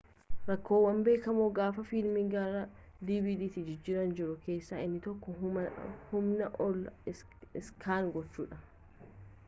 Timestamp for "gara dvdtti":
2.35-3.65